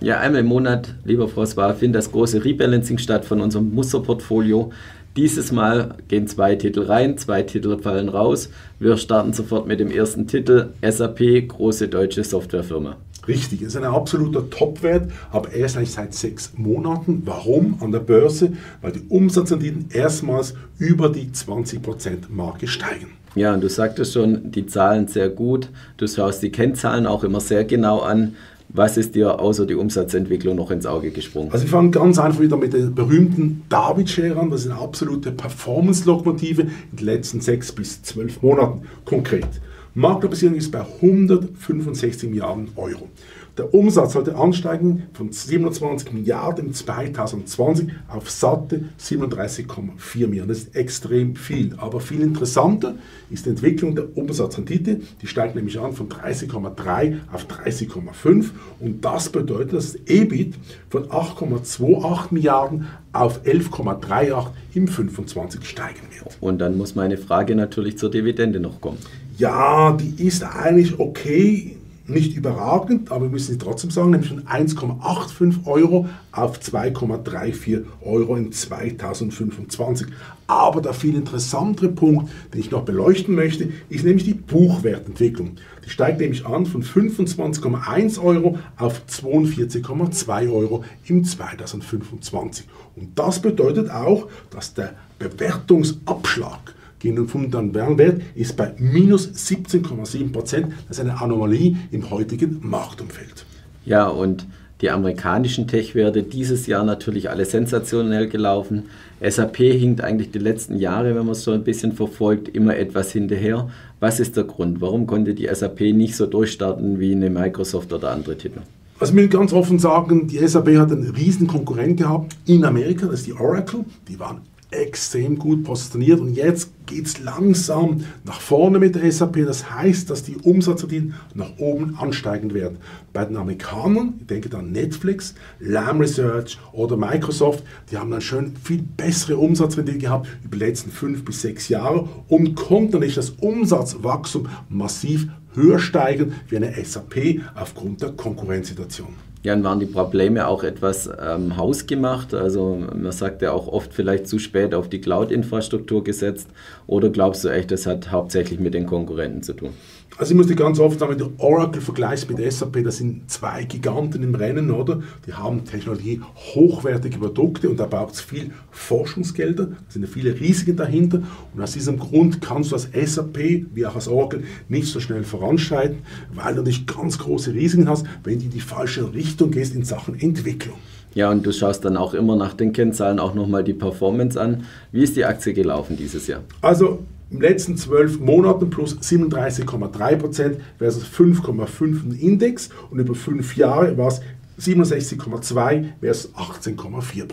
Ja, 0.00 0.20
einmal 0.20 0.42
im 0.42 0.46
Monat, 0.46 0.94
lieber 1.04 1.26
François, 1.26 1.74
findet 1.74 1.98
das 1.98 2.12
große 2.12 2.44
Rebalancing 2.44 2.98
statt 2.98 3.24
von 3.24 3.40
unserem 3.40 3.74
Musterportfolio. 3.74 4.70
Dieses 5.16 5.50
Mal 5.50 5.96
gehen 6.06 6.28
zwei 6.28 6.54
Titel 6.54 6.82
rein, 6.82 7.18
zwei 7.18 7.42
Titel 7.42 7.76
fallen 7.78 8.08
raus. 8.08 8.48
Wir 8.78 8.96
starten 8.96 9.32
sofort 9.32 9.66
mit 9.66 9.80
dem 9.80 9.90
ersten 9.90 10.28
Titel, 10.28 10.68
SAP, 10.88 11.48
große 11.48 11.88
deutsche 11.88 12.22
Softwarefirma. 12.22 12.96
Richtig, 13.26 13.60
es 13.62 13.68
ist 13.68 13.76
ein 13.76 13.82
absoluter 13.82 14.48
Topwert, 14.48 15.10
aber 15.32 15.52
erst 15.52 15.76
eigentlich 15.76 15.90
seit 15.90 16.14
sechs 16.14 16.52
Monaten. 16.56 17.22
Warum? 17.24 17.78
An 17.80 17.90
der 17.90 17.98
Börse, 17.98 18.52
weil 18.80 18.92
die 18.92 19.02
Umsatzrenditen 19.08 19.86
erstmals 19.92 20.54
über 20.78 21.08
die 21.08 21.26
20%-Marke 21.26 22.68
steigen. 22.68 23.08
Ja, 23.34 23.52
und 23.52 23.60
du 23.60 23.68
sagtest 23.68 24.14
schon, 24.14 24.52
die 24.52 24.66
Zahlen 24.66 25.08
sehr 25.08 25.28
gut. 25.28 25.70
Du 25.96 26.06
schaust 26.06 26.42
die 26.42 26.50
Kennzahlen 26.50 27.06
auch 27.06 27.24
immer 27.24 27.40
sehr 27.40 27.64
genau 27.64 27.98
an. 27.98 28.36
Was 28.70 28.98
ist 28.98 29.14
dir 29.14 29.40
außer 29.40 29.64
die 29.64 29.74
Umsatzentwicklung 29.74 30.56
noch 30.56 30.70
ins 30.70 30.84
Auge 30.84 31.10
gesprungen? 31.10 31.50
Also 31.52 31.64
wir 31.64 31.70
fangen 31.70 31.90
ganz 31.90 32.18
einfach 32.18 32.40
wieder 32.40 32.58
mit 32.58 32.74
der 32.74 32.86
berühmten 32.86 33.64
David-Share 33.70 34.36
an. 34.36 34.50
Das 34.50 34.66
ist 34.66 34.70
eine 34.70 34.80
absolute 34.80 35.32
Performance-Lokomotive 35.32 36.62
in 36.62 36.70
den 36.92 37.06
letzten 37.06 37.40
sechs 37.40 37.72
bis 37.72 38.02
zwölf 38.02 38.42
Monaten 38.42 38.82
konkret. 39.06 39.48
Marktkapitalisierung 39.94 40.56
ist 40.56 40.70
bei 40.70 40.80
165 40.80 42.28
Milliarden 42.28 42.68
Euro. 42.76 43.08
Der 43.58 43.74
Umsatz 43.74 44.12
sollte 44.12 44.36
ansteigen 44.36 45.08
von 45.14 45.32
27 45.32 46.12
Milliarden 46.12 46.72
2020 46.72 47.88
auf 48.06 48.30
satte 48.30 48.84
37,4 49.00 50.28
Milliarden. 50.28 50.48
Das 50.48 50.58
ist 50.58 50.76
extrem 50.76 51.34
viel. 51.34 51.74
Aber 51.76 52.00
viel 52.00 52.20
interessanter 52.20 52.94
ist 53.30 53.46
die 53.46 53.50
Entwicklung 53.50 53.96
der 53.96 54.16
Umsatzrendite. 54.16 55.00
Die 55.20 55.26
steigt 55.26 55.56
nämlich 55.56 55.80
an 55.80 55.92
von 55.92 56.08
30,3 56.08 57.16
auf 57.32 57.46
30,5. 57.46 58.50
Und 58.78 59.04
das 59.04 59.28
bedeutet, 59.30 59.72
dass 59.72 59.92
das 59.92 60.02
EBIT 60.06 60.54
von 60.88 61.06
8,28 61.06 62.26
Milliarden 62.30 62.86
auf 63.12 63.42
11,38 63.42 64.46
im 64.74 64.86
25 64.86 65.64
steigen 65.64 66.02
wird. 66.12 66.38
Und 66.40 66.58
dann 66.58 66.78
muss 66.78 66.94
meine 66.94 67.18
Frage 67.18 67.56
natürlich 67.56 67.98
zur 67.98 68.10
Dividende 68.10 68.60
noch 68.60 68.80
kommen. 68.80 68.98
Ja, 69.36 69.92
die 69.92 70.24
ist 70.24 70.44
eigentlich 70.44 70.98
okay 71.00 71.77
nicht 72.08 72.36
überragend, 72.36 73.12
aber 73.12 73.26
wir 73.26 73.30
müssen 73.30 73.52
es 73.52 73.58
trotzdem 73.58 73.90
sagen, 73.90 74.10
nämlich 74.10 74.30
von 74.30 74.44
1,85 74.44 75.66
Euro 75.66 76.08
auf 76.32 76.58
2,34 76.58 77.84
Euro 78.02 78.36
in 78.36 78.52
2025. 78.52 80.06
Aber 80.46 80.80
der 80.80 80.94
viel 80.94 81.14
interessantere 81.14 81.88
Punkt, 81.88 82.30
den 82.52 82.60
ich 82.60 82.70
noch 82.70 82.84
beleuchten 82.84 83.34
möchte, 83.34 83.68
ist 83.90 84.04
nämlich 84.04 84.24
die 84.24 84.34
Buchwertentwicklung. 84.34 85.56
Die 85.84 85.90
steigt 85.90 86.20
nämlich 86.20 86.46
an 86.46 86.64
von 86.64 86.82
25,1 86.82 88.22
Euro 88.22 88.58
auf 88.76 89.02
42,2 89.08 90.52
Euro 90.52 90.84
im 91.06 91.24
2025. 91.24 92.66
Und 92.96 93.18
das 93.18 93.42
bedeutet 93.42 93.90
auch, 93.90 94.28
dass 94.50 94.72
der 94.72 94.94
Bewertungsabschlag 95.18 96.74
gegen 96.98 97.16
den 97.16 97.28
fundamentalen 97.28 97.98
Wert 97.98 98.22
ist 98.34 98.56
bei 98.56 98.72
minus 98.78 99.28
17,7 99.28 100.32
Prozent. 100.32 100.72
Das 100.88 100.98
ist 100.98 101.04
eine 101.04 101.20
Anomalie 101.20 101.76
im 101.90 102.10
heutigen 102.10 102.58
Marktumfeld. 102.62 103.44
Ja, 103.84 104.08
und 104.08 104.46
die 104.80 104.90
amerikanischen 104.90 105.66
Tech-Werte 105.66 106.22
dieses 106.22 106.66
Jahr 106.66 106.84
natürlich 106.84 107.30
alle 107.30 107.44
sensationell 107.44 108.28
gelaufen. 108.28 108.84
SAP 109.20 109.56
hinkt 109.56 110.02
eigentlich 110.02 110.30
die 110.30 110.38
letzten 110.38 110.76
Jahre, 110.76 111.16
wenn 111.16 111.24
man 111.24 111.32
es 111.32 111.42
so 111.42 111.50
ein 111.50 111.64
bisschen 111.64 111.92
verfolgt, 111.92 112.48
immer 112.48 112.76
etwas 112.76 113.10
hinterher. 113.10 113.68
Was 113.98 114.20
ist 114.20 114.36
der 114.36 114.44
Grund? 114.44 114.80
Warum 114.80 115.06
konnte 115.08 115.34
die 115.34 115.48
SAP 115.52 115.80
nicht 115.80 116.14
so 116.14 116.26
durchstarten 116.26 117.00
wie 117.00 117.12
eine 117.12 117.28
Microsoft 117.28 117.92
oder 117.92 118.12
andere 118.12 118.36
Titel? 118.36 118.60
Also 119.00 119.12
ich 119.12 119.16
will 119.18 119.28
ganz 119.28 119.52
offen 119.52 119.78
sagen, 119.78 120.28
die 120.28 120.38
SAP 120.46 120.76
hat 120.76 120.92
einen 120.92 121.10
riesen 121.10 121.46
Konkurrent 121.46 121.98
gehabt 121.98 122.36
in 122.46 122.64
Amerika, 122.64 123.06
das 123.06 123.20
ist 123.20 123.26
die 123.26 123.34
Oracle. 123.34 123.84
Die 124.08 124.18
waren 124.20 124.42
extrem 124.70 125.38
gut 125.38 125.64
positioniert 125.64 126.20
und 126.20 126.34
jetzt 126.34 126.70
geht 126.86 127.06
es 127.06 127.18
langsam 127.18 128.04
nach 128.24 128.40
vorne 128.40 128.78
mit 128.78 128.94
der 128.94 129.10
SAP. 129.10 129.44
Das 129.46 129.70
heißt, 129.70 130.10
dass 130.10 130.24
die 130.24 130.36
Umsatzrenditen 130.36 131.14
nach 131.34 131.58
oben 131.58 131.96
ansteigen 131.96 132.52
werden. 132.54 132.78
Bei 133.12 133.24
den 133.24 133.36
Amerikanern, 133.36 134.14
ich 134.20 134.26
denke 134.26 134.48
dann 134.48 134.72
Netflix, 134.72 135.34
Lam 135.58 136.00
Research 136.00 136.58
oder 136.72 136.96
Microsoft, 136.96 137.64
die 137.90 137.96
haben 137.96 138.10
dann 138.10 138.20
schon 138.20 138.56
viel 138.56 138.82
bessere 138.82 139.38
Umsatzrendite 139.38 139.98
gehabt 139.98 140.28
über 140.44 140.56
die 140.56 140.64
letzten 140.64 140.90
fünf 140.90 141.24
bis 141.24 141.42
sechs 141.42 141.68
Jahre 141.68 142.08
und 142.28 142.54
konnten 142.54 143.00
nicht 143.00 143.16
das 143.16 143.30
Umsatzwachstum 143.30 144.48
massiv 144.68 145.28
höher 145.54 145.78
steigen 145.78 146.34
wie 146.48 146.56
eine 146.56 146.72
SAP 146.84 147.40
aufgrund 147.54 148.02
der 148.02 148.12
Konkurrenzsituation. 148.12 149.28
Ja, 149.44 149.54
dann 149.54 149.62
waren 149.62 149.78
die 149.78 149.86
Probleme 149.86 150.48
auch 150.48 150.64
etwas 150.64 151.08
ähm, 151.20 151.56
hausgemacht. 151.56 152.34
Also 152.34 152.74
man 152.74 153.12
sagt 153.12 153.40
ja 153.42 153.52
auch 153.52 153.68
oft 153.68 153.94
vielleicht 153.94 154.26
zu 154.26 154.38
spät 154.38 154.74
auf 154.74 154.88
die 154.88 155.00
Cloud-Infrastruktur 155.00 156.02
gesetzt. 156.02 156.48
Oder 156.86 157.10
glaubst 157.10 157.44
du 157.44 157.48
echt, 157.48 157.70
das 157.70 157.86
hat 157.86 158.10
hauptsächlich 158.10 158.58
mit 158.58 158.74
den 158.74 158.86
Konkurrenten 158.86 159.42
zu 159.42 159.54
tun? 159.54 159.70
Also 160.18 160.32
ich 160.32 160.36
muss 160.36 160.48
dir 160.48 160.56
ganz 160.56 160.80
oft 160.80 160.98
sagen, 160.98 161.12
wenn 161.12 161.18
du 161.18 161.30
Oracle 161.38 161.80
vergleichst 161.80 162.28
mit 162.28 162.52
SAP, 162.52 162.82
das 162.82 162.96
sind 162.96 163.30
zwei 163.30 163.62
Giganten 163.62 164.24
im 164.24 164.34
Rennen, 164.34 164.72
oder? 164.72 165.00
Die 165.24 165.32
haben 165.32 165.64
Technologie, 165.64 166.20
hochwertige 166.34 167.18
Produkte 167.18 167.70
und 167.70 167.78
da 167.78 167.86
braucht 167.86 168.14
es 168.14 168.20
viel 168.20 168.50
Forschungsgelder, 168.72 169.66
da 169.66 169.76
sind 169.88 170.08
viele 170.08 170.40
Risiken 170.40 170.74
dahinter 170.74 171.22
und 171.54 171.62
aus 171.62 171.70
diesem 171.70 172.00
Grund 172.00 172.40
kannst 172.40 172.72
du 172.72 172.74
als 172.74 172.88
SAP 172.92 173.38
wie 173.72 173.86
auch 173.86 173.94
als 173.94 174.08
Oracle 174.08 174.42
nicht 174.68 174.88
so 174.88 174.98
schnell 174.98 175.22
voranschreiten, 175.22 175.98
weil 176.34 176.56
du 176.56 176.62
nicht 176.62 176.92
ganz 176.92 177.16
große 177.20 177.54
Risiken 177.54 177.88
hast, 177.88 178.04
wenn 178.24 178.40
du 178.40 178.46
in 178.46 178.50
die 178.50 178.60
falsche 178.60 179.14
Richtung 179.14 179.52
gehst 179.52 179.76
in 179.76 179.84
Sachen 179.84 180.18
Entwicklung. 180.18 180.78
Ja, 181.14 181.30
und 181.30 181.46
du 181.46 181.52
schaust 181.52 181.84
dann 181.84 181.96
auch 181.96 182.12
immer 182.12 182.34
nach 182.34 182.54
den 182.54 182.72
Kennzahlen 182.72 183.20
auch 183.20 183.34
nochmal 183.34 183.62
die 183.62 183.72
Performance 183.72 184.40
an. 184.40 184.64
Wie 184.90 185.04
ist 185.04 185.14
die 185.14 185.24
Aktie 185.24 185.54
gelaufen 185.54 185.96
dieses 185.96 186.26
Jahr? 186.26 186.42
Also 186.60 187.04
im 187.30 187.40
letzten 187.40 187.76
zwölf 187.76 188.18
Monaten 188.18 188.70
plus 188.70 188.96
37,3% 188.98 190.56
versus 190.78 191.04
5,5% 191.04 192.18
Index 192.18 192.70
und 192.90 192.98
über 192.98 193.14
fünf 193.14 193.56
Jahre 193.56 193.96
war 193.98 194.08
es 194.08 194.20
67,2 194.60 195.84
versus 196.00 196.34
18,4%. 196.34 197.26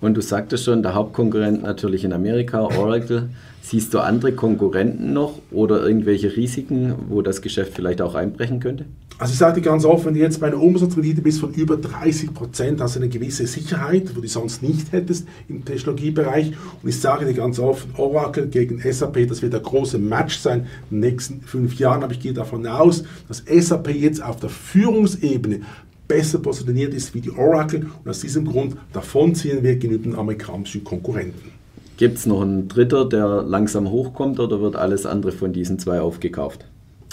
Und 0.00 0.14
du 0.14 0.20
sagtest 0.20 0.64
schon, 0.64 0.82
der 0.82 0.94
Hauptkonkurrent 0.94 1.62
natürlich 1.62 2.04
in 2.04 2.12
Amerika, 2.12 2.60
Oracle. 2.62 3.30
Siehst 3.62 3.92
du 3.92 3.98
andere 3.98 4.32
Konkurrenten 4.32 5.12
noch 5.12 5.40
oder 5.50 5.84
irgendwelche 5.84 6.36
Risiken, 6.36 6.94
wo 7.08 7.20
das 7.20 7.42
Geschäft 7.42 7.74
vielleicht 7.74 8.00
auch 8.00 8.14
einbrechen 8.14 8.60
könnte? 8.60 8.86
Also 9.20 9.32
ich 9.32 9.38
sage 9.38 9.60
dir 9.60 9.68
ganz 9.68 9.84
offen, 9.84 10.06
wenn 10.06 10.14
du 10.14 10.20
jetzt 10.20 10.38
bei 10.38 10.46
einer 10.46 10.62
Umsatzrendite 10.62 11.22
bist 11.22 11.40
von 11.40 11.52
über 11.52 11.76
30 11.76 12.32
Prozent, 12.34 12.80
hast 12.80 12.94
du 12.94 13.00
eine 13.00 13.08
gewisse 13.08 13.48
Sicherheit, 13.48 14.14
wo 14.14 14.20
du 14.20 14.28
sonst 14.28 14.62
nicht 14.62 14.92
hättest 14.92 15.26
im 15.48 15.64
Technologiebereich. 15.64 16.52
Und 16.80 16.88
ich 16.88 17.00
sage 17.00 17.26
dir 17.26 17.34
ganz 17.34 17.58
offen, 17.58 17.90
Oracle 17.96 18.46
gegen 18.46 18.80
SAP, 18.80 19.26
das 19.26 19.42
wird 19.42 19.54
der 19.54 19.60
große 19.60 19.98
Match 19.98 20.38
sein 20.38 20.68
in 20.90 21.00
den 21.00 21.10
nächsten 21.10 21.40
fünf 21.40 21.80
Jahren. 21.80 22.04
Aber 22.04 22.12
ich 22.12 22.20
gehe 22.20 22.32
davon 22.32 22.64
aus, 22.68 23.02
dass 23.26 23.42
SAP 23.48 23.88
jetzt 23.88 24.22
auf 24.22 24.38
der 24.38 24.50
Führungsebene 24.50 25.62
besser 26.06 26.38
positioniert 26.38 26.94
ist 26.94 27.12
wie 27.12 27.20
die 27.20 27.32
Oracle 27.32 27.88
und 28.04 28.08
aus 28.08 28.20
diesem 28.20 28.44
Grund 28.44 28.76
davonziehen 28.92 29.64
wir 29.64 29.74
gegenüber 29.74 30.04
den 30.04 30.14
amerikanischen 30.14 30.84
Konkurrenten. 30.84 31.50
Gibt 31.96 32.18
es 32.18 32.26
noch 32.26 32.42
einen 32.42 32.68
Dritter, 32.68 33.04
der 33.04 33.42
langsam 33.42 33.90
hochkommt 33.90 34.38
oder 34.38 34.60
wird 34.60 34.76
alles 34.76 35.06
andere 35.06 35.32
von 35.32 35.52
diesen 35.52 35.80
zwei 35.80 36.00
aufgekauft? 36.00 36.64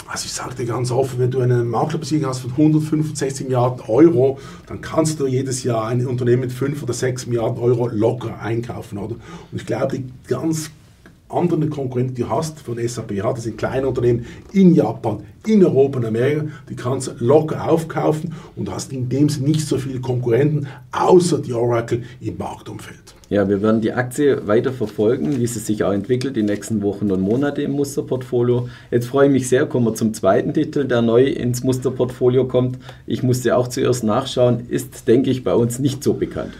Also 0.08 0.26
ich 0.26 0.32
sage 0.32 0.54
dir 0.54 0.66
ganz 0.66 0.92
offen, 0.92 1.18
wenn 1.18 1.30
du 1.30 1.40
eine 1.40 1.64
Maklerbesicherung 1.64 2.30
hast 2.30 2.40
von 2.40 2.52
165 2.52 3.46
Milliarden 3.46 3.80
Euro, 3.88 4.38
dann 4.68 4.80
kannst 4.80 5.18
du 5.18 5.26
jedes 5.26 5.64
Jahr 5.64 5.86
ein 5.86 6.06
Unternehmen 6.06 6.42
mit 6.42 6.52
5 6.52 6.82
oder 6.82 6.92
6 6.92 7.26
Milliarden 7.26 7.58
Euro 7.58 7.88
locker 7.88 8.40
einkaufen. 8.40 8.98
Oder? 8.98 9.16
Und 9.16 9.60
ich 9.60 9.66
glaube, 9.66 9.98
die 9.98 10.04
ganz 10.28 10.70
anderen 11.28 11.70
Konkurrenten, 11.70 12.14
die 12.14 12.22
du 12.22 12.30
hast 12.30 12.60
von 12.60 12.78
SAP 12.78 13.20
hat, 13.22 13.36
das 13.36 13.44
sind 13.44 13.58
kleine 13.58 13.88
Unternehmen 13.88 14.26
in 14.52 14.74
Japan, 14.74 15.24
in 15.44 15.64
Europa, 15.64 15.98
in 15.98 16.06
Amerika, 16.06 16.44
die 16.68 16.76
kannst 16.76 17.08
du 17.08 17.12
locker 17.18 17.68
aufkaufen 17.68 18.32
und 18.54 18.70
hast 18.70 18.92
in 18.92 19.08
dem 19.08 19.28
Sinne 19.28 19.48
nicht 19.48 19.66
so 19.66 19.76
viele 19.76 20.00
Konkurrenten, 20.00 20.68
außer 20.92 21.40
die 21.40 21.52
Oracle 21.52 22.04
im 22.20 22.38
Marktumfeld. 22.38 23.15
Ja, 23.28 23.48
wir 23.48 23.60
werden 23.60 23.80
die 23.80 23.92
Aktie 23.92 24.46
weiter 24.46 24.72
verfolgen, 24.72 25.40
wie 25.40 25.46
sie 25.48 25.58
sich 25.58 25.82
auch 25.82 25.90
entwickelt 25.90 26.36
die 26.36 26.44
nächsten 26.44 26.80
Wochen 26.82 27.10
und 27.10 27.20
Monate 27.20 27.62
im 27.62 27.72
Musterportfolio. 27.72 28.68
Jetzt 28.92 29.06
freue 29.06 29.26
ich 29.26 29.32
mich 29.32 29.48
sehr, 29.48 29.66
kommen 29.66 29.86
wir 29.86 29.94
zum 29.96 30.14
zweiten 30.14 30.54
Titel, 30.54 30.84
der 30.84 31.02
neu 31.02 31.24
ins 31.24 31.64
Musterportfolio 31.64 32.44
kommt. 32.46 32.78
Ich 33.04 33.24
musste 33.24 33.56
auch 33.56 33.66
zuerst 33.66 34.04
nachschauen, 34.04 34.68
ist, 34.68 35.08
denke 35.08 35.30
ich, 35.30 35.42
bei 35.42 35.54
uns 35.54 35.80
nicht 35.80 36.04
so 36.04 36.14
bekannt. 36.14 36.52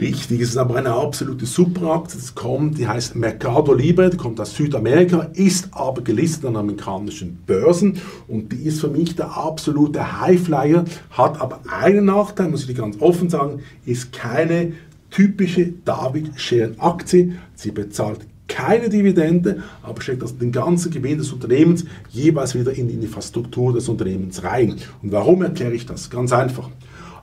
Richtig, 0.00 0.40
es 0.40 0.48
ist 0.48 0.56
aber 0.56 0.76
eine 0.76 0.92
absolute 0.92 1.44
Superaktie, 1.44 2.18
das 2.18 2.34
kommt, 2.34 2.78
die 2.78 2.88
heißt 2.88 3.14
Mercado 3.14 3.74
Libre, 3.74 4.10
die 4.10 4.16
kommt 4.16 4.40
aus 4.40 4.56
Südamerika, 4.56 5.30
ist 5.34 5.68
aber 5.72 6.02
gelistet 6.02 6.46
an 6.46 6.56
amerikanischen 6.56 7.38
Börsen 7.46 7.98
und 8.26 8.50
die 8.50 8.64
ist 8.64 8.80
für 8.80 8.88
mich 8.88 9.14
der 9.14 9.36
absolute 9.36 10.20
Highflyer, 10.20 10.84
hat 11.10 11.40
aber 11.40 11.60
einen 11.70 12.06
Nachteil, 12.06 12.48
muss 12.48 12.62
ich 12.62 12.68
dir 12.68 12.74
ganz 12.74 13.00
offen 13.00 13.30
sagen, 13.30 13.60
ist 13.86 14.12
keine 14.12 14.72
typische 15.14 15.72
David 15.84 16.32
Share 16.38 16.72
Aktie. 16.78 17.34
Sie 17.54 17.70
bezahlt 17.70 18.20
keine 18.48 18.88
Dividende, 18.88 19.62
aber 19.82 20.00
steckt 20.02 20.22
also 20.22 20.34
den 20.34 20.52
ganzen 20.52 20.90
Gewinn 20.90 21.18
des 21.18 21.32
Unternehmens 21.32 21.84
jeweils 22.10 22.54
wieder 22.54 22.72
in 22.72 22.88
die 22.88 22.94
Infrastruktur 22.94 23.72
des 23.72 23.88
Unternehmens 23.88 24.42
rein. 24.42 24.76
Und 25.02 25.12
warum 25.12 25.42
erkläre 25.42 25.72
ich 25.72 25.86
das? 25.86 26.10
Ganz 26.10 26.32
einfach. 26.32 26.68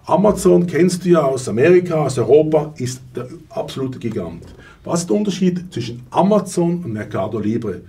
Amazon 0.06 0.66
kennst 0.66 1.06
du 1.06 1.10
ja 1.10 1.22
aus 1.22 1.48
Amerika, 1.48 2.06
aus 2.06 2.18
Europa, 2.18 2.74
ist 2.78 3.02
der 3.16 3.28
absolute 3.50 4.00
Gigant. 4.00 4.44
Was 4.84 5.02
ist 5.02 5.10
der 5.10 5.18
Unterschied 5.18 5.72
zwischen 5.72 6.02
Amazon 6.10 6.84
und 6.84 6.94
Mercado 6.94 7.40
Libre? 7.40 7.82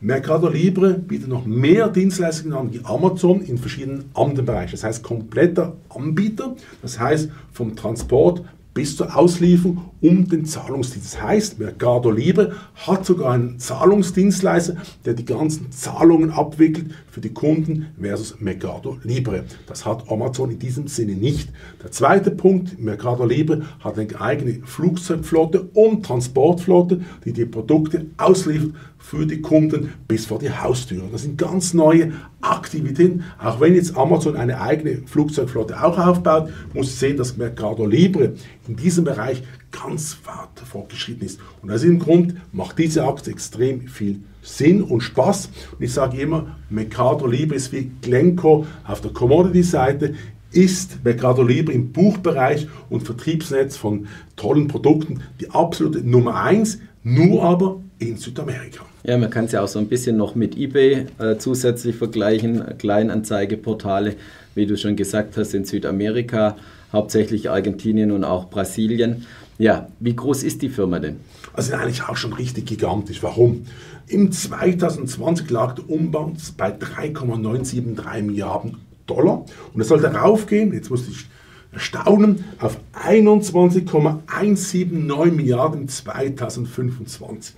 Mercado 0.00 0.48
Libre 0.48 0.94
bietet 0.94 1.28
noch 1.28 1.44
mehr 1.44 1.88
Dienstleistungen 1.88 2.56
an 2.56 2.72
wie 2.72 2.80
Amazon 2.82 3.42
in 3.42 3.58
verschiedenen 3.58 4.06
anderen 4.14 4.46
Bereichen. 4.46 4.72
Das 4.72 4.84
heißt, 4.84 5.02
kompletter 5.02 5.76
Anbieter, 5.90 6.56
das 6.80 6.98
heißt 6.98 7.30
vom 7.52 7.76
Transport 7.76 8.42
bis 8.80 8.96
zur 8.96 9.14
Auslieferung 9.14 9.90
um 10.00 10.26
den 10.26 10.46
Zahlungsdienst. 10.46 11.12
Das 11.12 11.22
heißt, 11.22 11.58
Mercado 11.58 12.10
Libre 12.10 12.54
hat 12.76 13.04
sogar 13.04 13.34
einen 13.34 13.58
Zahlungsdienstleister, 13.58 14.76
der 15.04 15.12
die 15.12 15.26
ganzen 15.26 15.70
Zahlungen 15.70 16.30
abwickelt 16.30 16.86
für 17.10 17.20
die 17.20 17.28
Kunden 17.28 17.88
versus 18.00 18.40
Mercado 18.40 18.96
Libre. 19.02 19.44
Das 19.66 19.84
hat 19.84 20.10
Amazon 20.10 20.52
in 20.52 20.58
diesem 20.58 20.88
Sinne 20.88 21.12
nicht. 21.12 21.50
Der 21.82 21.90
zweite 21.90 22.30
Punkt, 22.30 22.80
Mercado 22.80 23.26
Libre 23.26 23.66
hat 23.80 23.98
eine 23.98 24.18
eigene 24.18 24.62
Flugzeugflotte 24.64 25.68
und 25.74 26.06
Transportflotte, 26.06 27.02
die 27.26 27.34
die 27.34 27.44
Produkte 27.44 28.06
ausliefert 28.16 28.70
für 29.00 29.26
die 29.26 29.40
Kunden 29.40 29.92
bis 30.06 30.26
vor 30.26 30.38
die 30.38 30.50
Haustür. 30.50 31.02
Das 31.10 31.22
sind 31.22 31.36
ganz 31.38 31.74
neue 31.74 32.12
Aktivitäten. 32.40 33.24
Auch 33.38 33.58
wenn 33.60 33.74
jetzt 33.74 33.96
Amazon 33.96 34.36
eine 34.36 34.60
eigene 34.60 35.02
Flugzeugflotte 35.06 35.82
auch 35.82 35.98
aufbaut, 35.98 36.50
muss 36.74 37.00
sehen, 37.00 37.16
dass 37.16 37.36
Mercado 37.36 37.86
Libre 37.86 38.34
in 38.68 38.76
diesem 38.76 39.04
Bereich 39.04 39.42
ganz 39.72 40.18
weit 40.24 40.64
fortgeschritten 40.64 41.26
ist. 41.26 41.40
Und 41.62 41.72
aus 41.72 41.80
diesem 41.80 41.98
Grund 41.98 42.36
macht 42.52 42.78
diese 42.78 43.04
Aktie 43.04 43.32
extrem 43.32 43.88
viel 43.88 44.20
Sinn 44.42 44.82
und 44.82 45.00
Spaß. 45.00 45.50
Und 45.72 45.82
ich 45.82 45.92
sage 45.92 46.20
immer, 46.20 46.58
Mercado 46.68 47.26
Libre 47.26 47.56
ist 47.56 47.72
wie 47.72 47.90
Glencoe 48.02 48.66
auf 48.86 49.00
der 49.00 49.12
Commodity-Seite 49.12 50.14
ist 50.52 51.04
Mercado 51.04 51.42
Libre 51.42 51.72
im 51.72 51.92
Buchbereich 51.92 52.66
und 52.88 53.02
Vertriebsnetz 53.02 53.76
von 53.76 54.08
tollen 54.36 54.66
Produkten 54.66 55.22
die 55.40 55.50
absolute 55.50 56.00
Nummer 56.00 56.42
eins, 56.42 56.80
nur 57.02 57.44
aber 57.44 57.80
in 58.00 58.16
Südamerika. 58.16 58.84
Ja, 59.04 59.16
man 59.18 59.30
kann 59.30 59.44
es 59.44 59.52
ja 59.52 59.62
auch 59.62 59.68
so 59.68 59.78
ein 59.78 59.86
bisschen 59.86 60.16
noch 60.16 60.34
mit 60.34 60.56
eBay 60.56 61.06
äh, 61.18 61.36
zusätzlich 61.36 61.96
vergleichen. 61.96 62.78
Kleinanzeigeportale, 62.78 64.16
wie 64.54 64.66
du 64.66 64.76
schon 64.76 64.96
gesagt 64.96 65.36
hast, 65.36 65.54
in 65.54 65.64
Südamerika, 65.64 66.56
hauptsächlich 66.92 67.50
Argentinien 67.50 68.10
und 68.10 68.24
auch 68.24 68.50
Brasilien. 68.50 69.26
Ja, 69.58 69.88
wie 70.00 70.16
groß 70.16 70.42
ist 70.42 70.62
die 70.62 70.70
Firma 70.70 70.98
denn? 70.98 71.16
Also 71.52 71.74
eigentlich 71.74 72.02
auch 72.02 72.16
schon 72.16 72.32
richtig 72.32 72.66
gigantisch. 72.66 73.22
Warum? 73.22 73.66
Im 74.08 74.32
2020 74.32 75.50
lag 75.50 75.74
der 75.74 75.88
Umbau 75.90 76.32
bei 76.56 76.70
3,973 76.70 78.24
Milliarden 78.24 78.78
Dollar 79.06 79.44
und 79.74 79.80
es 79.80 79.88
sollte 79.88 80.06
raufgehen, 80.06 80.72
jetzt 80.72 80.88
muss 80.90 81.06
ich 81.08 81.26
erstaunen, 81.72 82.44
auf 82.58 82.78
21,179 82.92 84.90
Milliarden 85.32 85.88
2025. 85.88 87.56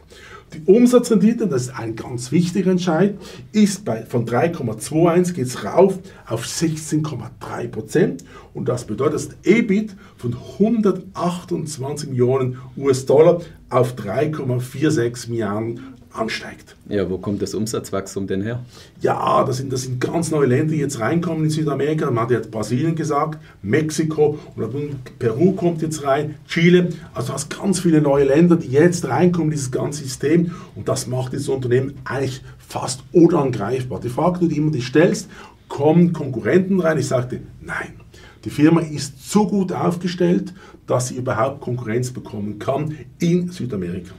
Die 0.55 0.63
Umsatzrendite, 0.71 1.47
das 1.47 1.63
ist 1.63 1.79
ein 1.79 1.97
ganz 1.97 2.31
wichtiger 2.31 2.73
Entscheid, 2.73 3.17
ist 3.53 3.87
bei, 3.87 4.05
von 4.05 4.27
3,21 4.27 5.33
geht 5.33 5.47
es 5.47 5.65
rauf 5.65 5.99
auf 6.27 6.45
16,3 6.45 7.69
Prozent 7.69 8.23
und 8.53 8.69
das 8.69 8.85
bedeutet, 8.87 9.15
dass 9.15 9.31
EBIT 9.45 9.97
von 10.19 10.37
128 10.59 12.11
Millionen 12.11 12.59
US-Dollar 12.77 13.41
auf 13.71 13.95
3,46 13.95 15.31
Milliarden 15.31 15.81
ansteigt. 16.15 16.77
Ja, 16.89 17.09
wo 17.09 17.19
kommt 17.19 17.43
das 17.43 17.55
Umsatzwachstum 17.55 18.27
denn 18.27 18.43
her? 18.43 18.65
Ja, 19.01 19.45
das 19.45 19.59
sind, 19.59 19.73
das 19.73 19.83
sind 19.83 20.01
ganz 20.01 20.31
neue 20.31 20.47
Länder, 20.47 20.73
die 20.73 20.81
jetzt 20.81 21.01
reinkommen 21.01 21.45
in 21.45 21.51
Südamerika. 21.51 22.11
Man 22.11 22.25
hat 22.25 22.31
jetzt 22.31 22.51
Brasilien 22.51 22.95
gesagt, 22.95 23.39
Mexiko 23.63 24.39
und 24.57 25.19
Peru 25.19 25.53
kommt 25.53 25.83
jetzt 25.83 26.05
rein, 26.05 26.37
Chile. 26.47 26.91
Also 27.15 27.29
du 27.29 27.35
hast 27.35 27.51
ganz 27.51 27.81
viele 27.81 28.01
neue 28.01 28.25
Länder, 28.25 28.57
die 28.57 28.69
jetzt 28.69 29.07
reinkommen 29.07 29.49
in 29.49 29.57
dieses 29.57 29.71
ganze 29.71 30.03
System 30.03 30.53
und 30.75 30.89
das 30.89 31.07
macht 31.07 31.35
das 31.35 31.49
Unternehmen 31.49 31.95
eigentlich 32.05 32.43
fast 32.59 33.03
unangreifbar. 33.13 34.01
Die 34.01 34.09
Frage, 34.09 34.41
die 34.41 34.49
du 34.49 34.55
immer 34.57 34.71
die 34.71 34.83
stellst, 34.83 35.29
kommen 35.69 36.13
Konkurrenten 36.13 36.81
rein? 36.81 36.99
Ich 36.99 37.09
sagte, 37.09 37.41
nein. 37.61 37.95
Die 38.45 38.51
Firma 38.51 38.81
ist 38.81 39.31
so 39.31 39.47
gut 39.47 39.73
aufgestellt, 39.73 40.53
dass 40.87 41.09
sie 41.09 41.17
überhaupt 41.17 41.61
Konkurrenz 41.61 42.11
bekommen 42.11 42.59
kann 42.59 42.97
in 43.19 43.51
Südamerika. 43.51 44.13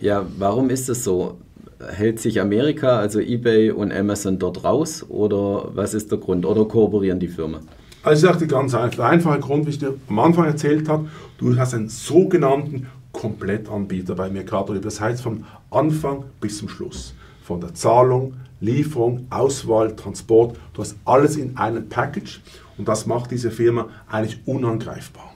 Ja, 0.00 0.24
warum 0.38 0.70
ist 0.70 0.88
es 0.88 1.04
so? 1.04 1.36
Hält 1.78 2.20
sich 2.20 2.40
Amerika, 2.40 2.98
also 2.98 3.20
eBay 3.20 3.70
und 3.70 3.92
Amazon 3.92 4.38
dort 4.38 4.64
raus 4.64 5.04
oder 5.08 5.70
was 5.74 5.94
ist 5.94 6.10
der 6.10 6.18
Grund? 6.18 6.46
Oder 6.46 6.64
kooperieren 6.64 7.20
die 7.20 7.28
Firmen? 7.28 7.68
Also 8.02 8.26
ich 8.26 8.32
sagte 8.32 8.46
ganz 8.46 8.74
einfach, 8.74 8.96
der 8.96 9.06
einfache 9.06 9.40
Grund, 9.40 9.66
wie 9.66 9.70
ich 9.70 9.78
dir 9.78 9.94
am 10.08 10.18
Anfang 10.18 10.46
erzählt 10.46 10.88
habe, 10.88 11.08
du 11.38 11.56
hast 11.58 11.74
einen 11.74 11.90
sogenannten 11.90 12.86
Komplettanbieter 13.12 14.14
bei 14.14 14.30
Mercado 14.30 14.72
Libre. 14.72 14.86
Das 14.86 15.00
heißt 15.00 15.22
vom 15.22 15.44
Anfang 15.70 16.24
bis 16.40 16.58
zum 16.58 16.68
Schluss. 16.70 17.14
Von 17.42 17.60
der 17.60 17.74
Zahlung, 17.74 18.34
Lieferung, 18.60 19.26
Auswahl, 19.28 19.96
Transport. 19.96 20.56
Du 20.72 20.80
hast 20.80 20.96
alles 21.04 21.36
in 21.36 21.56
einem 21.58 21.88
Package 21.88 22.40
und 22.78 22.88
das 22.88 23.04
macht 23.04 23.30
diese 23.30 23.50
Firma 23.50 23.88
eigentlich 24.10 24.38
unangreifbar. 24.46 25.29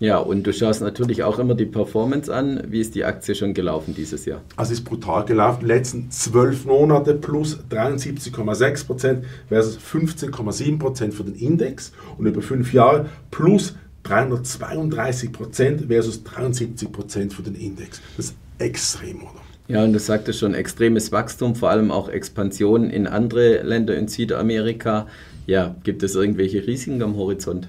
Ja, 0.00 0.18
und 0.18 0.46
du 0.46 0.52
schaust 0.52 0.80
natürlich 0.80 1.24
auch 1.24 1.40
immer 1.40 1.54
die 1.54 1.66
Performance 1.66 2.32
an. 2.32 2.62
Wie 2.68 2.80
ist 2.80 2.94
die 2.94 3.04
Aktie 3.04 3.34
schon 3.34 3.52
gelaufen 3.52 3.94
dieses 3.96 4.26
Jahr? 4.26 4.42
Also 4.54 4.72
ist 4.72 4.84
brutal 4.84 5.24
gelaufen. 5.24 5.60
Die 5.62 5.66
letzten 5.66 6.10
zwölf 6.10 6.64
Monate 6.66 7.14
plus 7.14 7.58
73,6 7.70 8.86
Prozent 8.86 9.24
versus 9.48 9.78
15,7 9.78 10.78
Prozent 10.78 11.14
für 11.14 11.24
den 11.24 11.34
Index 11.34 11.92
und 12.16 12.26
über 12.26 12.42
fünf 12.42 12.72
Jahre 12.72 13.06
plus 13.32 13.74
332 14.04 15.32
Prozent 15.32 15.86
versus 15.88 16.22
73 16.22 16.92
Prozent 16.92 17.34
für 17.34 17.42
den 17.42 17.56
Index. 17.56 18.00
Das 18.16 18.26
ist 18.26 18.36
extrem, 18.58 19.22
oder? 19.22 19.42
Ja, 19.66 19.84
und 19.84 19.92
du 19.92 19.98
sagtest 19.98 20.38
schon, 20.38 20.54
extremes 20.54 21.12
Wachstum, 21.12 21.54
vor 21.54 21.70
allem 21.70 21.90
auch 21.90 22.08
Expansion 22.08 22.88
in 22.88 23.06
andere 23.06 23.62
Länder 23.62 23.96
in 23.96 24.08
Südamerika. 24.08 25.08
Ja, 25.46 25.76
gibt 25.82 26.02
es 26.02 26.14
irgendwelche 26.14 26.66
Risiken 26.66 27.02
am 27.02 27.16
Horizont? 27.16 27.68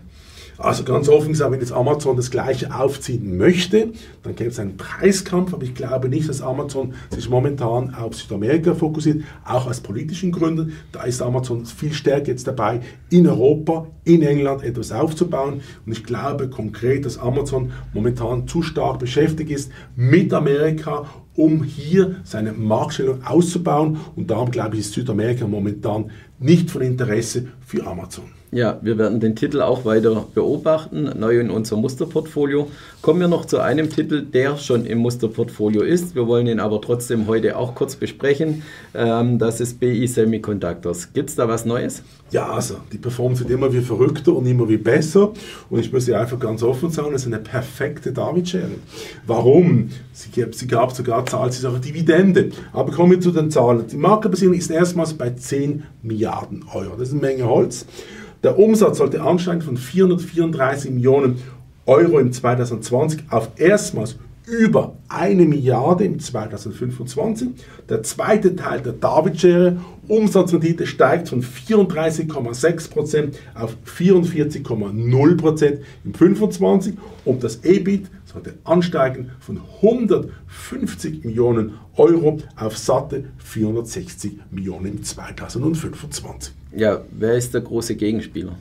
Also 0.60 0.84
ganz 0.84 1.08
offen 1.08 1.30
gesagt, 1.30 1.54
wenn 1.54 1.62
jetzt 1.62 1.72
Amazon 1.72 2.18
das 2.18 2.32
gleiche 2.32 2.76
aufziehen 2.76 3.38
möchte, 3.38 3.94
dann 4.24 4.36
gäbe 4.36 4.50
es 4.50 4.60
einen 4.60 4.76
Preiskampf, 4.76 5.54
aber 5.54 5.64
ich 5.64 5.74
glaube 5.74 6.10
nicht, 6.10 6.28
dass 6.28 6.42
Amazon 6.42 6.96
sich 7.12 7.30
momentan 7.30 7.96
auf 7.96 8.16
Südamerika 8.16 8.76
fokussiert, 8.76 9.24
auch 9.46 9.68
aus 9.68 9.80
politischen 9.80 10.34
Gründen. 10.34 10.74
Da 10.92 11.04
ist 11.04 11.22
Amazon 11.22 11.66
viel 11.66 11.94
stärker 11.94 12.28
jetzt 12.28 12.46
dabei, 12.46 12.82
in 13.10 13.26
Europa, 13.26 13.88
in 14.04 14.22
England 14.22 14.64
etwas 14.64 14.92
aufzubauen. 14.92 15.62
Und 15.86 15.92
ich 15.94 16.04
glaube 16.04 16.50
konkret, 16.50 17.06
dass 17.06 17.18
Amazon 17.18 17.72
momentan 17.94 18.46
zu 18.46 18.62
stark 18.62 19.00
beschäftigt 19.00 19.52
ist 19.52 19.72
mit 19.96 20.34
Amerika 20.34 21.06
um 21.40 21.64
hier 21.64 22.18
seine 22.26 22.52
Marktstellung 22.52 23.24
auszubauen. 23.24 23.98
Und 24.18 24.30
darum 24.30 24.52
glaube 24.52 24.76
ich, 24.76 24.82
ist 24.82 24.94
Südamerika 24.94 25.48
momentan 25.48 26.12
nicht 26.38 26.70
von 26.70 26.82
Interesse 26.82 27.48
für 27.66 27.88
Amazon. 27.88 28.26
Ja, 28.52 28.80
wir 28.82 28.98
werden 28.98 29.20
den 29.20 29.36
Titel 29.36 29.62
auch 29.62 29.86
weiter 29.86 30.26
beobachten, 30.34 31.12
neu 31.20 31.40
in 31.40 31.52
unserem 31.52 31.82
Musterportfolio. 31.82 32.68
Kommen 33.04 33.20
wir 33.20 33.28
noch 33.28 33.46
zu 33.46 33.60
einem 33.60 33.92
Titel, 33.92 34.24
der 34.24 34.58
schon 34.58 34.88
im 34.88 34.98
Musterportfolio 34.98 35.84
ist. 35.84 36.16
Wir 36.16 36.26
wollen 36.26 36.48
ihn 36.48 36.60
aber 36.60 36.82
trotzdem 36.82 37.28
heute 37.28 37.58
auch 37.58 37.76
kurz 37.76 37.96
besprechen. 37.96 38.64
Ähm, 38.96 39.38
das 39.38 39.62
ist 39.62 39.80
BI 39.80 40.08
Semiconductors. 40.08 41.14
Gibt 41.14 41.30
es 41.30 41.36
da 41.36 41.48
was 41.48 41.66
Neues? 41.66 42.02
Ja, 42.32 42.50
also 42.50 42.78
die 42.92 42.98
Performance 42.98 43.42
wird 43.42 43.52
immer 43.52 43.72
wie 43.72 43.82
verrückter 43.82 44.34
und 44.36 44.48
immer 44.48 44.68
wie 44.68 44.78
besser. 44.78 45.32
Und 45.70 45.80
ich 45.80 45.94
muss 45.94 46.06
dir 46.06 46.20
einfach 46.20 46.40
ganz 46.40 46.64
offen 46.64 46.90
sagen, 46.90 47.14
es 47.14 47.22
ist 47.22 47.28
eine 47.28 47.40
perfekte 47.44 48.12
David-Schere. 48.12 48.78
Warum? 49.28 49.90
Sie, 50.14 50.30
sie 50.52 50.68
gab 50.68 50.92
sogar, 50.94 51.24
zahlt 51.30 51.54
sie 51.54 51.62
sogar 51.62 51.80
Dividende. 51.80 52.50
Aber 52.74 52.92
kommen 52.92 53.12
wir 53.12 53.22
zu 53.22 53.32
den 53.32 53.52
Zahlen. 53.52 53.88
Die 53.88 53.98
Marktbasierung 53.98 54.56
ist 54.56 54.72
erstmals 54.72 55.14
bei 55.14 55.30
10 55.30 55.84
Milliarden 56.02 56.66
Euro. 56.74 56.96
Das 56.98 57.10
ist 57.10 57.14
eine 57.14 57.22
Menge 57.22 57.46
Holz. 57.46 57.86
Der 58.44 58.58
Umsatz 58.58 58.98
sollte 58.98 59.22
ansteigen 59.22 59.62
von 59.62 59.78
434 59.78 60.92
Millionen 60.92 61.42
Euro 61.86 62.20
im 62.20 62.32
2020 62.32 63.24
auf 63.30 63.50
erstmals 63.58 64.18
über 64.50 64.98
eine 65.08 65.46
Milliarde 65.46 66.06
im 66.06 66.20
2025. 66.20 67.50
Der 67.88 68.04
zweite 68.04 68.56
Teil 68.56 68.82
der 68.82 68.94
David-Schere, 68.94 69.78
Umsatzrendite 70.08 70.88
steigt 70.88 71.30
von 71.30 71.44
34,6% 71.44 73.34
auf 73.54 73.78
44,0% 73.86 75.78
im 76.04 76.14
25 76.14 76.96
und 77.26 77.44
das 77.44 77.64
EBIT 77.64 78.08
sollte 78.26 78.56
ansteigen 78.64 79.32
von 79.40 79.62
150 79.82 81.24
Millionen 81.24 81.74
Euro 81.96 82.40
auf 82.56 82.78
satte 82.78 83.26
460 83.38 84.40
Millionen 84.52 84.88
im 84.88 85.04
2025. 85.04 86.54
Ja, 86.76 87.02
wer 87.12 87.36
ist 87.36 87.54
der 87.54 87.62
große 87.62 87.96
Gegenspieler? 87.96 88.56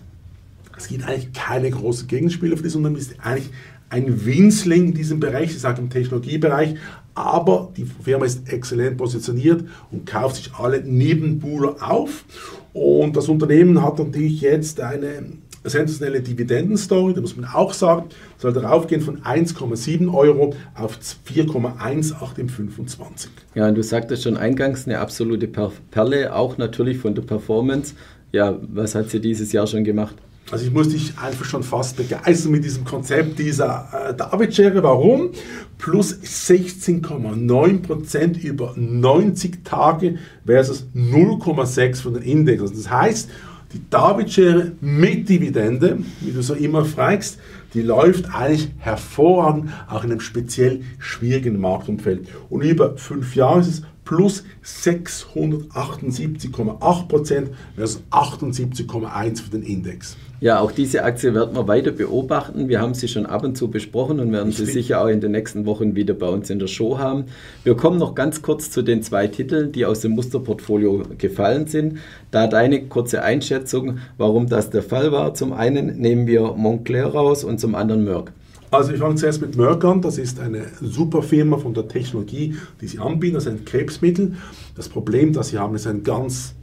Es 0.76 0.88
gibt 0.88 1.04
eigentlich 1.08 1.32
keine 1.32 1.70
großen 1.70 2.06
Gegenspieler 2.06 2.56
für 2.56 2.62
das 2.62 2.76
Unternehmen. 2.76 3.00
Ist 3.00 3.16
eigentlich 3.20 3.50
ein 3.90 4.24
Winzling 4.24 4.88
in 4.88 4.94
diesem 4.94 5.20
Bereich, 5.20 5.50
ich 5.50 5.60
sage 5.60 5.80
im 5.80 5.90
Technologiebereich, 5.90 6.74
aber 7.14 7.72
die 7.76 7.84
Firma 7.84 8.24
ist 8.24 8.50
exzellent 8.52 8.96
positioniert 8.96 9.64
und 9.90 10.06
kauft 10.06 10.36
sich 10.36 10.54
alle 10.54 10.82
Nebenbuhler 10.82 11.76
auf. 11.80 12.24
Und 12.72 13.16
das 13.16 13.28
Unternehmen 13.28 13.82
hat 13.82 13.98
natürlich 13.98 14.40
jetzt 14.40 14.80
eine 14.80 15.24
sensationelle 15.64 16.20
Dividendenstory, 16.20 17.14
da 17.14 17.20
muss 17.20 17.36
man 17.36 17.50
auch 17.50 17.72
sagen, 17.72 18.04
soll 18.38 18.52
darauf 18.52 18.86
gehen 18.86 19.00
von 19.00 19.22
1,7 19.22 20.12
Euro 20.12 20.54
auf 20.74 20.98
4,18 21.28 22.38
im 22.38 22.48
25. 22.48 23.30
Ja, 23.54 23.68
und 23.68 23.74
du 23.74 23.82
sagtest 23.82 24.22
schon 24.22 24.36
eingangs 24.36 24.86
eine 24.86 25.00
absolute 25.00 25.48
Perle, 25.48 26.34
auch 26.34 26.58
natürlich 26.58 26.98
von 26.98 27.14
der 27.14 27.22
Performance. 27.22 27.94
Ja, 28.32 28.56
was 28.62 28.94
hat 28.94 29.10
sie 29.10 29.20
dieses 29.20 29.52
Jahr 29.52 29.66
schon 29.66 29.84
gemacht? 29.84 30.14
Also 30.50 30.64
ich 30.64 30.72
muss 30.72 30.88
dich 30.88 31.12
einfach 31.18 31.44
schon 31.44 31.62
fast 31.62 31.94
begeistern 31.96 32.52
mit 32.52 32.64
diesem 32.64 32.84
Konzept 32.84 33.38
dieser 33.38 33.88
äh, 33.92 34.14
David-Schere. 34.14 34.82
Warum? 34.82 35.32
Plus 35.76 36.14
16,9% 36.14 38.40
über 38.40 38.72
90 38.74 39.62
Tage 39.62 40.16
versus 40.46 40.86
0,6% 40.94 42.02
von 42.02 42.14
den 42.14 42.22
Index. 42.22 42.72
Das 42.72 42.90
heißt, 42.90 43.28
die 43.74 43.82
David-Schere 43.90 44.72
mit 44.80 45.28
Dividende, 45.28 45.98
wie 46.22 46.32
du 46.32 46.42
so 46.42 46.54
immer 46.54 46.86
fragst, 46.86 47.38
die 47.74 47.82
läuft 47.82 48.34
eigentlich 48.34 48.70
hervorragend, 48.78 49.70
auch 49.88 50.04
in 50.04 50.10
einem 50.10 50.20
speziell 50.20 50.80
schwierigen 50.98 51.60
Marktumfeld. 51.60 52.26
Und 52.48 52.62
über 52.62 52.96
fünf 52.96 53.36
Jahre 53.36 53.60
ist 53.60 53.68
es 53.68 53.82
plus 54.08 54.42
678,8% 54.64 57.48
versus 57.76 58.02
78,1% 58.10 59.42
für 59.42 59.50
den 59.50 59.62
Index. 59.62 60.16
Ja, 60.40 60.60
auch 60.60 60.72
diese 60.72 61.04
Aktie 61.04 61.34
werden 61.34 61.54
wir 61.54 61.68
weiter 61.68 61.90
beobachten. 61.90 62.70
Wir 62.70 62.80
haben 62.80 62.94
sie 62.94 63.08
schon 63.08 63.26
ab 63.26 63.44
und 63.44 63.58
zu 63.58 63.68
besprochen 63.68 64.18
und 64.18 64.32
werden 64.32 64.48
ich 64.48 64.56
sie 64.56 64.64
sicher 64.64 65.02
auch 65.02 65.08
in 65.08 65.20
den 65.20 65.32
nächsten 65.32 65.66
Wochen 65.66 65.94
wieder 65.94 66.14
bei 66.14 66.28
uns 66.28 66.48
in 66.48 66.58
der 66.58 66.68
Show 66.68 66.96
haben. 66.96 67.24
Wir 67.64 67.76
kommen 67.76 67.98
noch 67.98 68.14
ganz 68.14 68.40
kurz 68.40 68.70
zu 68.70 68.80
den 68.80 69.02
zwei 69.02 69.26
Titeln, 69.26 69.72
die 69.72 69.84
aus 69.84 70.00
dem 70.00 70.12
Musterportfolio 70.12 71.02
gefallen 71.18 71.66
sind. 71.66 71.98
Da 72.30 72.46
deine 72.46 72.86
kurze 72.86 73.22
Einschätzung, 73.22 73.98
warum 74.16 74.48
das 74.48 74.70
der 74.70 74.82
Fall 74.82 75.12
war. 75.12 75.34
Zum 75.34 75.52
einen 75.52 75.98
nehmen 75.98 76.26
wir 76.26 76.54
Montclair 76.54 77.08
raus 77.08 77.44
und 77.44 77.60
zum 77.60 77.74
anderen 77.74 78.04
Merck. 78.04 78.32
Also 78.70 78.92
ich 78.92 78.98
fange 78.98 79.14
zuerst 79.14 79.40
mit 79.40 79.56
Merck 79.56 79.84
an. 79.84 80.02
Das 80.02 80.18
ist 80.18 80.38
eine 80.40 80.66
super 80.80 81.22
Firma 81.22 81.56
von 81.56 81.74
der 81.74 81.88
Technologie, 81.88 82.56
die 82.80 82.86
sie 82.86 82.98
anbieten. 82.98 83.34
Das 83.34 83.46
ist 83.46 83.52
ein 83.52 83.64
Krebsmittel. 83.64 84.34
Das 84.74 84.88
Problem, 84.88 85.32
das 85.32 85.48
sie 85.48 85.58
haben, 85.58 85.74
ist 85.74 85.86
ein 85.86 86.02
ganz 86.02 86.54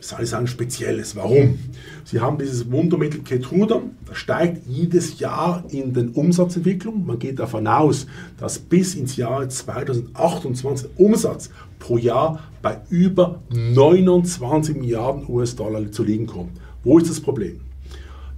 soll 0.00 0.22
ich 0.22 0.30
sagen, 0.30 0.46
Spezielles. 0.46 1.16
Warum? 1.16 1.58
Sie 2.04 2.20
haben 2.20 2.38
dieses 2.38 2.70
Wundermittel 2.70 3.20
Keytruda, 3.22 3.82
das 4.06 4.16
steigt 4.16 4.66
jedes 4.66 5.18
Jahr 5.18 5.64
in 5.70 5.92
den 5.92 6.10
Umsatzentwicklung. 6.10 7.04
Man 7.04 7.18
geht 7.18 7.38
davon 7.38 7.66
aus, 7.66 8.06
dass 8.38 8.58
bis 8.58 8.94
ins 8.94 9.16
Jahr 9.16 9.48
2028 9.48 10.90
Umsatz 10.96 11.50
pro 11.78 11.98
Jahr 11.98 12.40
bei 12.62 12.80
über 12.90 13.42
29 13.50 14.76
Milliarden 14.76 15.24
US-Dollar 15.28 15.90
zu 15.90 16.04
liegen 16.04 16.26
kommt. 16.26 16.52
Wo 16.84 16.98
ist 16.98 17.10
das 17.10 17.20
Problem? 17.20 17.60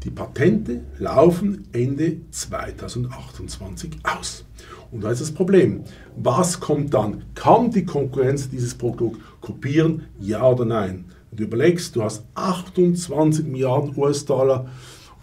Die 0.03 0.11
Patente 0.11 0.81
laufen 0.99 1.69
Ende 1.73 2.17
2028 2.31 3.99
aus. 4.03 4.47
Und 4.91 5.05
da 5.05 5.11
ist 5.11 5.21
das 5.21 5.31
Problem. 5.31 5.85
Was 6.17 6.59
kommt 6.59 6.95
dann? 6.95 7.25
Kann 7.35 7.71
die 7.71 7.85
Konkurrenz 7.85 8.49
dieses 8.49 8.75
Produkt 8.75 9.21
kopieren? 9.43 10.05
Ja 10.19 10.47
oder 10.47 10.65
nein? 10.65 11.05
Und 11.31 11.39
du 11.39 11.45
überlegst, 11.45 11.95
du 11.97 12.03
hast 12.03 12.25
28 12.35 13.45
Milliarden 13.45 13.93
US-Dollar 13.95 14.69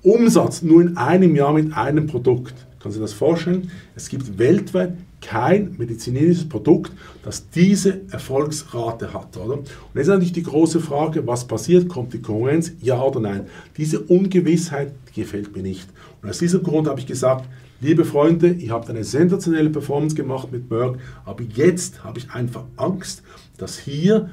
Umsatz 0.04 0.62
nur 0.62 0.84
in 0.84 0.96
einem 0.96 1.36
Jahr 1.36 1.54
mit 1.54 1.76
einem 1.76 2.06
Produkt. 2.06 2.67
Du 2.94 3.00
dir 3.00 3.02
das 3.02 3.14
vorstellen? 3.14 3.72
Es 3.96 4.10
gibt 4.10 4.38
weltweit 4.38 4.94
kein 5.22 5.76
medizinisches 5.78 6.48
Produkt, 6.48 6.92
das 7.24 7.50
diese 7.50 8.02
Erfolgsrate 8.12 9.14
hat. 9.14 9.36
Oder? 9.38 9.56
Und 9.56 9.68
jetzt 9.94 10.04
ist 10.04 10.08
natürlich 10.08 10.34
die 10.34 10.44
große 10.44 10.80
Frage, 10.80 11.26
was 11.26 11.46
passiert? 11.46 11.90
Kommt 11.90 12.14
die 12.14 12.22
Konkurrenz? 12.22 12.72
Ja 12.82 13.02
oder 13.02 13.20
nein? 13.20 13.48
Diese 13.78 14.00
Ungewissheit 14.00 14.94
gefällt 15.14 15.56
mir 15.56 15.64
nicht. 15.64 15.88
Und 16.22 16.30
aus 16.30 16.38
diesem 16.40 16.64
Grund 16.64 16.88
habe 16.88 17.00
ich 17.00 17.08
gesagt, 17.08 17.48
liebe 17.82 18.06
Freunde, 18.06 18.50
ihr 18.50 18.72
habt 18.72 18.90
eine 18.90 19.04
sensationelle 19.04 19.70
Performance 19.70 20.16
gemacht 20.16 20.52
mit 20.52 20.70
Merck, 20.70 20.98
aber 21.26 21.44
jetzt 21.44 22.04
habe 22.04 22.20
ich 22.20 22.30
einfach 22.32 22.64
Angst, 22.76 23.24
dass 23.58 23.78
hier 23.78 24.30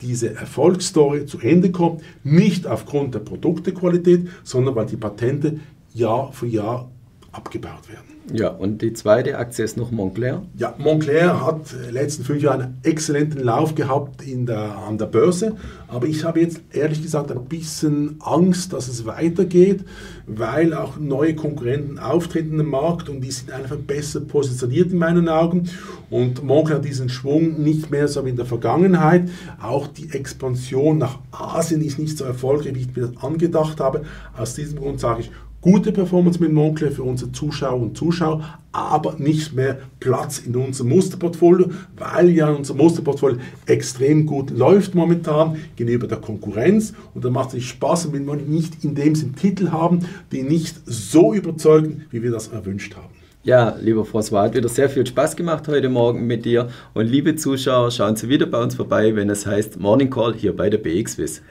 diese 0.00 0.34
Erfolgsstory 0.34 1.26
zu 1.26 1.40
Ende 1.40 1.72
kommt, 1.72 2.02
nicht 2.22 2.66
aufgrund 2.66 3.14
der 3.14 3.20
Produktequalität, 3.20 4.28
sondern 4.44 4.76
weil 4.76 4.86
die 4.86 4.96
Patente 4.96 5.58
Jahr 5.94 6.32
für 6.32 6.46
Jahr 6.46 6.90
abgebaut 7.32 7.88
werden. 7.88 8.18
Ja, 8.32 8.48
und 8.48 8.82
die 8.82 8.92
zweite 8.92 9.38
Aktie 9.38 9.64
ist 9.64 9.76
noch 9.76 9.90
Montclair. 9.90 10.42
Ja, 10.56 10.74
Montclair 10.76 11.44
hat 11.44 11.72
in 11.72 11.82
den 11.82 11.94
letzten 11.94 12.24
fünf 12.24 12.42
Jahren 12.42 12.60
einen 12.60 12.78
exzellenten 12.82 13.42
Lauf 13.42 13.74
gehabt 13.74 14.22
in 14.26 14.44
der, 14.44 14.76
an 14.76 14.98
der 14.98 15.06
Börse. 15.06 15.56
Aber 15.88 16.06
ich 16.06 16.24
habe 16.24 16.40
jetzt 16.40 16.60
ehrlich 16.72 17.02
gesagt 17.02 17.30
ein 17.30 17.44
bisschen 17.46 18.16
Angst, 18.20 18.72
dass 18.72 18.88
es 18.88 19.06
weitergeht, 19.06 19.84
weil 20.26 20.74
auch 20.74 20.98
neue 20.98 21.34
Konkurrenten 21.34 21.98
auftreten 21.98 22.60
im 22.60 22.70
Markt 22.70 23.08
und 23.08 23.22
die 23.22 23.30
sind 23.30 23.50
einfach 23.50 23.76
besser 23.76 24.20
positioniert 24.20 24.92
in 24.92 24.98
meinen 24.98 25.28
Augen. 25.28 25.70
Und 26.10 26.42
Montclair 26.42 26.78
hat 26.78 26.84
diesen 26.84 27.08
Schwung 27.08 27.62
nicht 27.62 27.90
mehr 27.90 28.08
so 28.08 28.24
wie 28.26 28.30
in 28.30 28.36
der 28.36 28.46
Vergangenheit. 28.46 29.28
Auch 29.60 29.86
die 29.86 30.10
Expansion 30.12 30.98
nach 30.98 31.18
Asien 31.30 31.82
ist 31.82 31.98
nicht 31.98 32.18
so 32.18 32.24
erfolgreich, 32.24 32.74
wie 32.74 32.80
ich 32.80 32.96
mir 32.96 33.08
das 33.08 33.22
angedacht 33.22 33.80
habe. 33.80 34.04
Aus 34.36 34.54
diesem 34.54 34.78
Grund 34.78 35.00
sage 35.00 35.20
ich, 35.20 35.30
gute 35.60 35.92
Performance 35.92 36.40
mit 36.40 36.52
Moncler 36.52 36.90
für 36.90 37.02
unsere 37.02 37.32
Zuschauer 37.32 37.80
und 37.80 37.96
Zuschauer, 37.96 38.60
aber 38.72 39.16
nicht 39.18 39.54
mehr 39.54 39.78
Platz 39.98 40.38
in 40.38 40.54
unserem 40.54 40.90
Musterportfolio, 40.90 41.70
weil 41.96 42.30
ja 42.30 42.48
unser 42.50 42.74
Musterportfolio 42.74 43.38
extrem 43.66 44.26
gut 44.26 44.50
läuft 44.50 44.94
momentan 44.94 45.56
gegenüber 45.76 46.06
der 46.06 46.18
Konkurrenz 46.18 46.94
und 47.14 47.24
da 47.24 47.30
macht 47.30 47.54
es 47.54 47.64
Spaß, 47.64 48.12
wenn 48.12 48.26
wir 48.26 48.36
nicht 48.36 48.84
in 48.84 48.94
dem 48.94 49.14
Sinn 49.14 49.34
Titel 49.34 49.70
haben, 49.70 50.00
die 50.30 50.42
nicht 50.42 50.76
so 50.86 51.34
überzeugen, 51.34 52.04
wie 52.10 52.22
wir 52.22 52.30
das 52.30 52.48
erwünscht 52.48 52.94
haben. 52.94 53.18
Ja, 53.44 53.76
lieber 53.80 54.02
François, 54.02 54.42
hat 54.42 54.54
wieder 54.54 54.68
sehr 54.68 54.90
viel 54.90 55.06
Spaß 55.06 55.34
gemacht 55.34 55.68
heute 55.68 55.88
Morgen 55.88 56.26
mit 56.26 56.44
dir. 56.44 56.68
Und 56.92 57.06
liebe 57.06 57.34
Zuschauer, 57.34 57.90
schauen 57.90 58.14
Sie 58.14 58.28
wieder 58.28 58.44
bei 58.44 58.62
uns 58.62 58.74
vorbei, 58.74 59.16
wenn 59.16 59.30
es 59.30 59.46
heißt 59.46 59.80
Morning 59.80 60.10
Call 60.10 60.34
hier 60.34 60.54
bei 60.54 60.68
der 60.68 60.76
BXWIS. 60.76 61.42